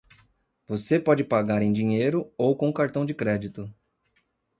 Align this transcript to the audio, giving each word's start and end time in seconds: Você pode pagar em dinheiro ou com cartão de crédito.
Você 0.65 0.99
pode 0.99 1.23
pagar 1.23 1.61
em 1.61 1.71
dinheiro 1.71 2.33
ou 2.35 2.55
com 2.57 2.73
cartão 2.73 3.05
de 3.05 3.13
crédito. 3.13 3.71